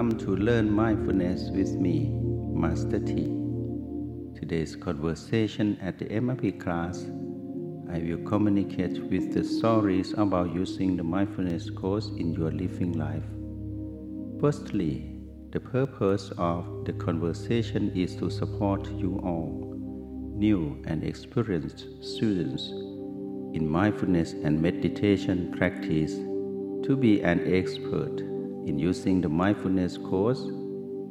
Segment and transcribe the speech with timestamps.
[0.00, 3.36] Welcome to Learn Mindfulness with me, Master T.
[4.34, 7.04] Today's conversation at the MRP class,
[7.92, 13.24] I will communicate with the stories about using the mindfulness course in your living life.
[14.40, 15.18] Firstly,
[15.50, 19.76] the purpose of the conversation is to support you all,
[20.34, 22.70] new and experienced students,
[23.52, 26.14] in mindfulness and meditation practice
[26.86, 28.29] to be an expert
[28.70, 30.42] in using the mindfulness course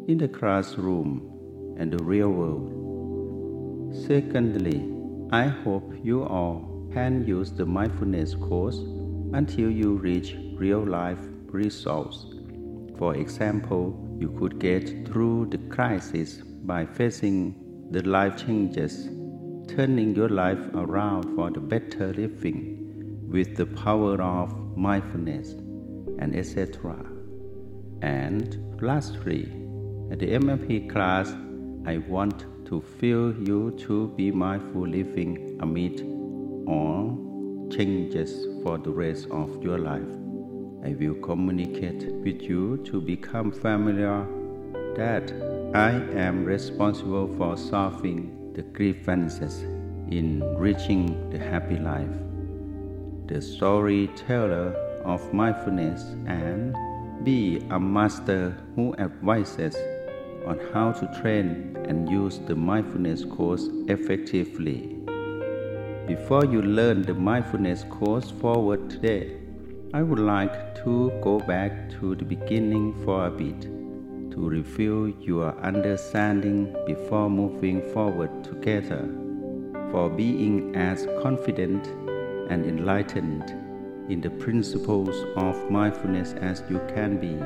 [0.08, 3.94] in the classroom and the real world.
[4.08, 4.80] Secondly,
[5.32, 8.78] I hope you all can use the mindfulness course
[9.34, 12.28] until you reach real life results.
[12.98, 13.84] For example,
[14.18, 16.38] you could get through the crisis
[16.72, 17.56] by facing
[17.92, 19.10] the life changes,
[19.68, 25.52] turning your life around for the better living with the power of mindfulness,
[26.20, 27.19] and etc.
[28.02, 29.52] And lastly,
[30.12, 31.34] at the MRP class,
[31.86, 36.02] I want to feel you to be mindful living amid
[36.68, 40.02] all changes for the rest of your life.
[40.84, 44.26] I will communicate with you to become familiar
[44.96, 45.32] that
[45.74, 49.62] I am responsible for solving the grievances
[50.10, 52.10] in reaching the happy life.
[53.28, 56.76] The storyteller of mindfulness and
[57.24, 59.76] be a master who advises
[60.46, 64.96] on how to train and use the mindfulness course effectively.
[66.08, 69.38] Before you learn the mindfulness course forward today,
[69.94, 75.60] I would like to go back to the beginning for a bit to review your
[75.60, 79.10] understanding before moving forward together
[79.92, 81.88] for being as confident
[82.50, 83.69] and enlightened
[84.10, 87.38] in the principles of mindfulness as you can be.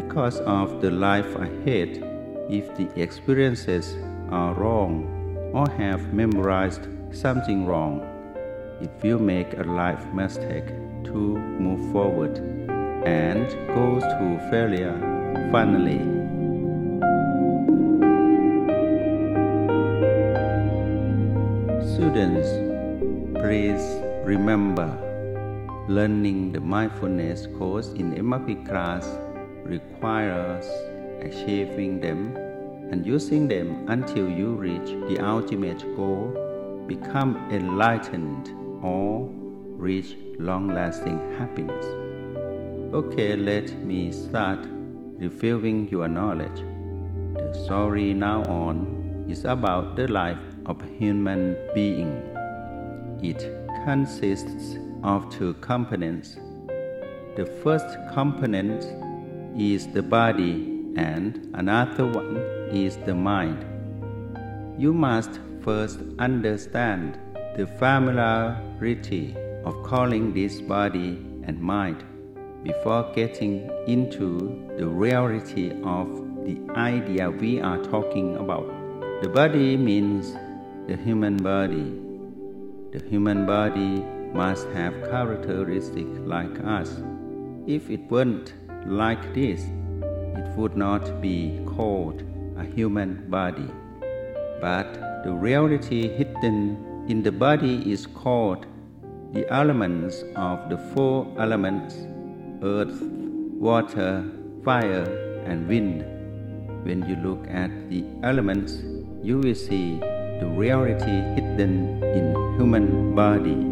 [0.00, 2.04] Because of the life ahead,
[2.50, 3.96] if the experiences
[4.30, 5.06] are wrong
[5.54, 8.00] or have memorized something wrong,
[8.80, 10.66] it will make a life mistake
[11.04, 12.38] to move forward
[13.06, 14.98] and goes to failure
[15.52, 16.00] finally.
[21.94, 22.48] Students,
[23.38, 23.82] please
[24.24, 25.09] remember
[25.90, 29.04] Learning the mindfulness course in MRP class
[29.64, 30.64] requires
[31.20, 32.36] achieving them
[32.92, 36.30] and using them until you reach the ultimate goal,
[36.86, 38.50] become enlightened,
[38.84, 39.28] or
[39.78, 41.84] reach long lasting happiness.
[42.94, 44.60] Okay, let me start
[45.18, 46.62] reviewing your knowledge.
[47.34, 52.12] The story now on is about the life of a human being.
[53.24, 53.40] It
[53.84, 56.36] consists of two components.
[57.36, 58.84] The first component
[59.58, 62.36] is the body, and another one
[62.72, 63.64] is the mind.
[64.78, 67.18] You must first understand
[67.56, 72.04] the familiarity of calling this body and mind
[72.62, 76.08] before getting into the reality of
[76.44, 78.66] the idea we are talking about.
[79.22, 80.32] The body means
[80.86, 82.00] the human body.
[82.92, 87.02] The human body must have characteristics like us.
[87.66, 88.54] If it weren't
[88.86, 89.62] like this,
[90.36, 92.22] it would not be called
[92.56, 93.68] a human body.
[94.60, 98.66] But the reality hidden in the body is called
[99.32, 101.94] the elements of the four elements
[102.62, 104.24] earth, water,
[104.64, 105.04] fire,
[105.46, 106.04] and wind.
[106.84, 108.82] When you look at the elements,
[109.22, 109.98] you will see
[110.40, 113.69] the reality hidden in human body.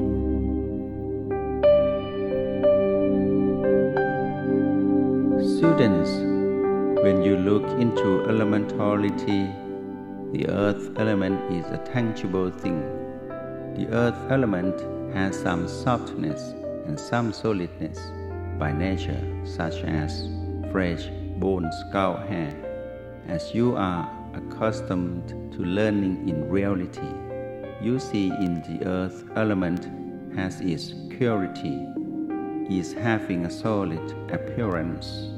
[5.58, 6.10] Students,
[7.02, 9.50] when you look into elementality,
[10.32, 12.80] the earth element is a tangible thing.
[13.74, 14.80] The earth element
[15.16, 16.54] has some softness
[16.86, 17.98] and some solidness
[18.56, 20.28] by nature, such as
[20.70, 21.08] fresh
[21.40, 22.54] bone, skull, hair,
[23.26, 27.10] as you are accustomed to learning in reality.
[27.82, 29.88] You see in the earth element
[30.36, 31.84] has its purity,
[32.70, 35.32] is having a solid appearance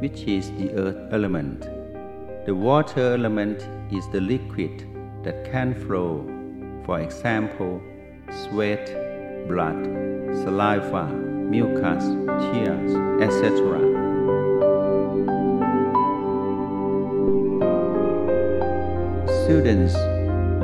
[0.00, 1.62] which is the earth element.
[2.46, 4.86] The water element is the liquid
[5.24, 6.24] that can flow,
[6.84, 7.80] for example,
[8.30, 8.86] sweat,
[9.48, 9.84] blood,
[10.44, 12.04] saliva, mucus,
[12.52, 13.80] tears, etc.
[19.44, 19.94] Students,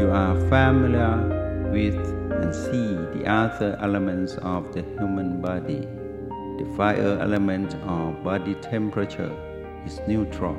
[0.01, 1.97] you are familiar with
[2.43, 5.87] and see the other elements of the human body
[6.63, 9.35] the fire element of body temperature
[9.85, 10.55] is neutral,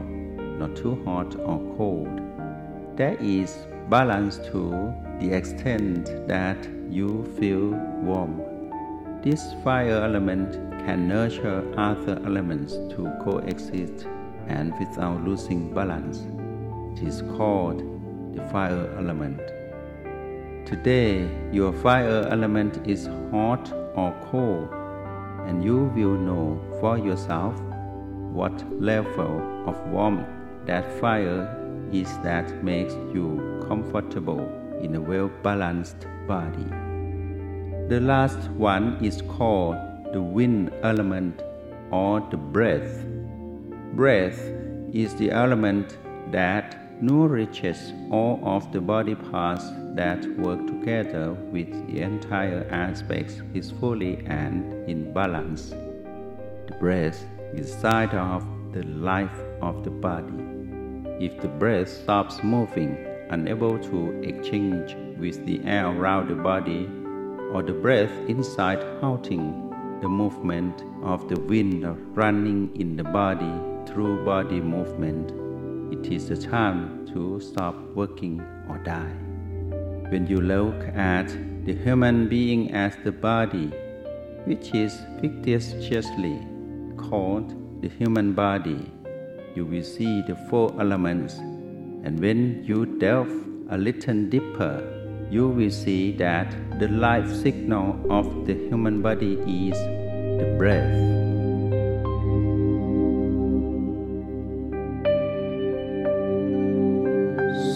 [0.60, 2.20] not too hot or cold.
[2.98, 7.70] There is balance to the extent that you feel
[8.02, 8.42] warm.
[9.24, 10.54] This fire element
[10.86, 14.06] can nurture other elements to coexist
[14.48, 16.28] and without losing balance.
[17.00, 17.80] It is called
[18.36, 19.40] the fire element.
[20.68, 24.70] Today, your fire element is hot or cold,
[25.46, 27.60] and you will know for yourself
[28.32, 30.28] what level of warmth
[30.66, 31.48] that fire
[31.92, 34.42] is that makes you comfortable
[34.82, 36.66] in a well balanced body.
[37.90, 39.78] The last one is called
[40.14, 41.42] the wind element
[41.92, 43.06] or the breath.
[43.94, 44.40] Breath
[44.94, 45.98] is the element
[46.32, 53.72] that nourishes all of the body parts that work together with the entire aspects is
[53.72, 55.72] fully and in balance.
[56.68, 57.22] The breath
[57.54, 60.34] is side of the life of the body.
[61.20, 62.98] If the breath stops moving,
[63.30, 66.90] unable to exchange with the air around the body,
[67.52, 71.86] or the breath inside halting the movement of the wind
[72.16, 73.54] running in the body
[73.86, 75.43] through body movement,
[75.94, 79.14] it is the time to stop working or die.
[80.12, 81.28] When you look at
[81.66, 83.68] the human being as the body,
[84.46, 86.36] which is fictitiously
[86.98, 88.92] called the human body,
[89.56, 91.36] you will see the four elements,
[92.06, 93.34] and when you delve
[93.70, 94.76] a little deeper,
[95.30, 99.34] you will see that the life signal of the human body
[99.68, 99.78] is
[100.40, 101.23] the breath.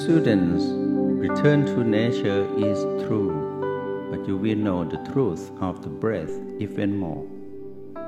[0.07, 6.31] Students, return to nature is true, but you will know the truth of the breath
[6.59, 7.27] even more.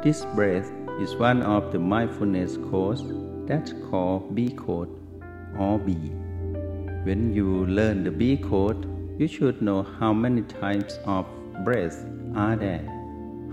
[0.02, 3.04] This breath is one of the mindfulness codes
[3.50, 4.88] that's called B code
[5.60, 5.92] or B.
[7.04, 8.88] When you learn the B code,
[9.20, 11.26] you should know how many types of
[11.66, 12.86] breath are there,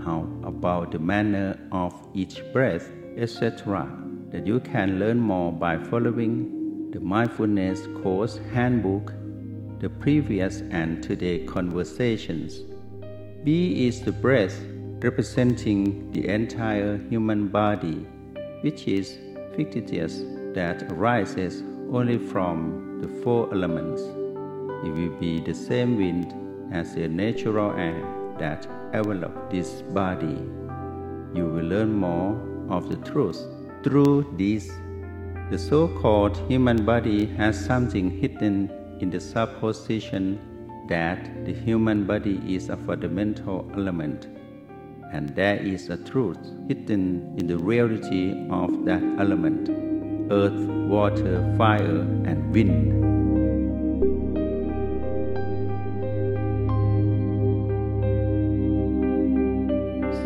[0.05, 3.91] how about the manner of each breath, etc.
[4.29, 6.56] That you can learn more by following
[6.91, 9.11] the Mindfulness Course Handbook,
[9.79, 12.61] the previous and today conversations.
[13.43, 14.57] B is the breath
[14.99, 18.05] representing the entire human body,
[18.61, 19.17] which is
[19.55, 20.21] fictitious
[20.53, 21.61] that arises
[21.91, 24.01] only from the four elements.
[24.85, 26.33] It will be the same wind
[26.73, 28.01] as the natural air
[28.39, 30.37] that envelops this body.
[31.33, 32.39] You will learn more
[32.69, 33.41] of the truth
[33.83, 34.71] through this.
[35.49, 40.39] The so called human body has something hidden in the supposition
[40.89, 44.27] that the human body is a fundamental element,
[45.13, 49.69] and there is a truth hidden in the reality of that element
[50.29, 52.91] earth, water, fire, and wind.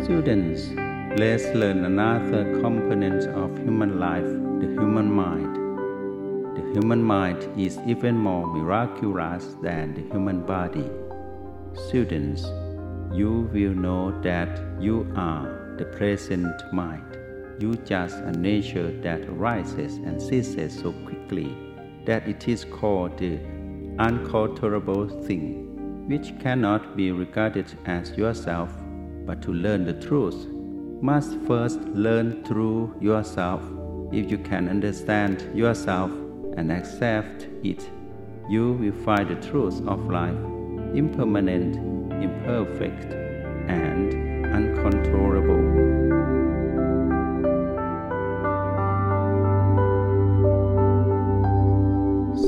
[0.02, 0.70] Students,
[1.16, 5.56] let's learn another component of human life, the human mind.
[6.56, 10.88] The human mind is even more miraculous than the human body.
[11.88, 12.44] Students,
[13.12, 17.18] you will know that you are the present mind.
[17.58, 21.54] You just a nature that arises and ceases so quickly
[22.06, 23.38] that it is called the
[23.98, 28.70] unalterable thing, which cannot be regarded as yourself
[29.26, 30.46] but to learn the truth,
[31.02, 33.60] must first learn through yourself.
[34.12, 36.12] If you can understand yourself
[36.56, 37.90] and accept it,
[38.48, 40.38] you will find the truth of life
[40.94, 41.74] impermanent,
[42.22, 43.12] imperfect,
[43.68, 44.14] and
[44.54, 45.62] uncontrollable.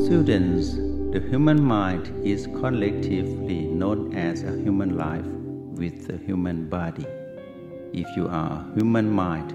[0.05, 0.75] Students,
[1.13, 5.27] the human mind is collectively known as a human life
[5.77, 7.07] with the human body.
[7.97, 9.55] If you are a human mind,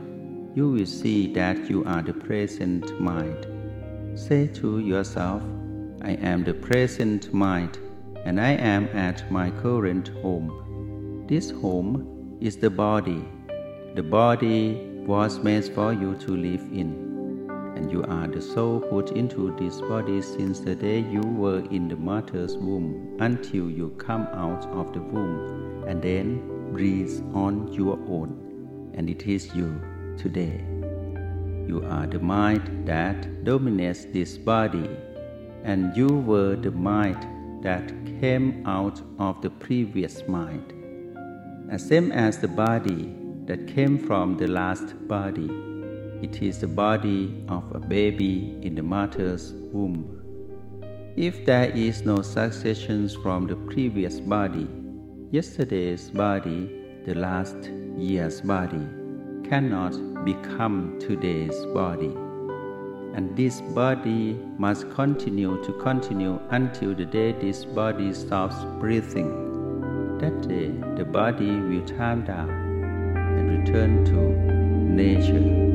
[0.56, 3.46] you will see that you are the present mind.
[4.18, 5.44] Say to yourself,
[6.02, 7.78] I am the present mind
[8.24, 11.26] and I am at my current home.
[11.28, 13.26] This home is the body.
[13.96, 17.10] The body was made for you to live in
[17.76, 21.90] and you are the soul put into this body since the day you were in
[21.90, 27.98] the mother's womb until you come out of the womb and then breathe on your
[28.08, 29.82] own, and it is you
[30.18, 30.66] today.
[31.68, 34.90] You are the mind that dominates this body,
[35.64, 40.74] and you were the mind that came out of the previous mind,
[41.70, 43.14] as same as the body
[43.46, 45.50] that came from the last body.
[46.22, 50.16] It is the body of a baby in the mother's womb.
[51.16, 54.68] If there is no succession from the previous body,
[55.32, 56.68] yesterday's body,
[57.06, 58.82] the last year's body,
[59.48, 59.94] cannot
[60.26, 62.12] become today's body.
[63.14, 70.18] And this body must continue to continue until the day this body stops breathing.
[70.18, 74.20] That day, the body will calm down and return to
[75.04, 75.68] nature.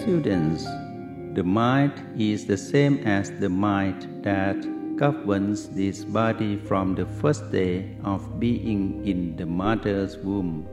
[0.00, 0.66] Students,
[1.34, 4.56] the mind is the same as the mind that
[4.96, 10.68] governs this body from the first day of being in the mother's womb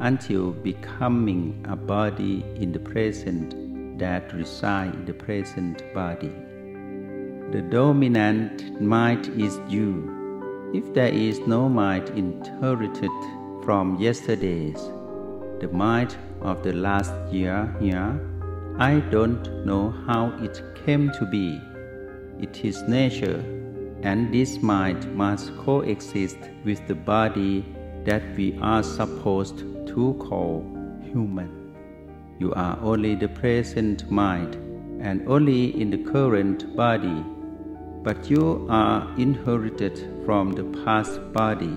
[0.00, 6.32] until becoming a body in the present that resides in the present body.
[7.52, 10.70] The dominant mind is you.
[10.72, 13.10] If there is no mind inherited
[13.62, 14.80] from yesterday's,
[15.60, 18.18] the mind of the last year here,
[18.80, 21.60] I don't know how it came to be.
[22.38, 23.42] It is nature,
[24.04, 27.64] and this mind must coexist with the body
[28.04, 29.58] that we are supposed
[29.88, 30.62] to call
[31.02, 31.74] human.
[32.38, 34.54] You are only the present mind
[35.02, 37.24] and only in the current body,
[38.04, 41.76] but you are inherited from the past body,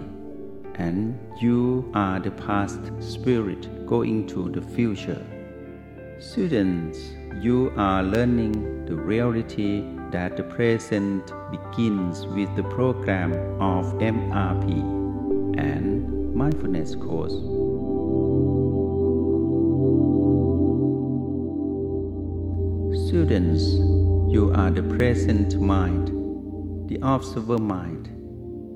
[0.75, 5.25] and you are the past spirit going to the future.
[6.21, 14.69] Students, you are learning the reality that the present begins with the program of MRP
[15.57, 17.31] and mindfulness course.
[23.07, 23.63] Students,
[24.31, 26.09] you are the present mind,
[26.87, 28.09] the observer mind.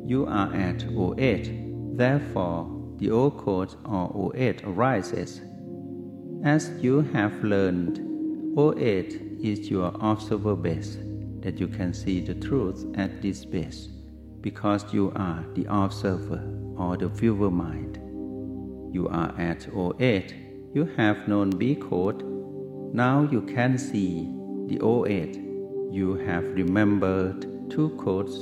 [0.09, 5.41] You are at O8, therefore the O code or O8 arises.
[6.45, 7.99] As you have learned,
[8.55, 10.97] O8 is your observer base,
[11.41, 13.89] that you can see the truth at this base,
[14.39, 16.41] because you are the observer
[16.77, 17.97] or the viewer mind.
[18.93, 22.23] You are at O8, you have known B code
[22.95, 24.33] now you can see
[24.67, 25.93] the O8.
[25.93, 28.37] You have remembered two codes,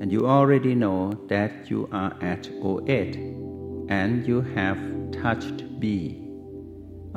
[0.00, 4.78] and you already know that you are at O8, and you have
[5.10, 6.23] touched B.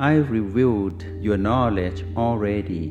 [0.00, 2.90] I revealed your knowledge already,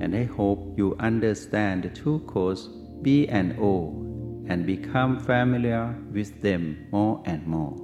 [0.00, 2.66] and I hope you understand the two codes
[3.02, 3.90] B and O
[4.48, 7.76] and become familiar with them more and more.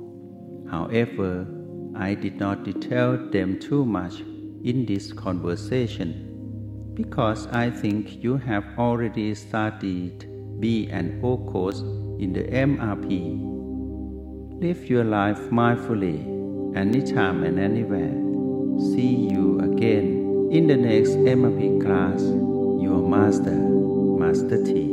[0.70, 1.46] However,
[1.94, 4.20] I did not detail them too much
[4.64, 11.80] in this conversation because I think you have already studied B and O course
[12.18, 13.38] in the MRP.
[14.62, 18.25] Live your life mindfully, anytime and anywhere.
[18.78, 22.20] See you again in the next MRP class.
[22.20, 24.85] Your Master, Master T.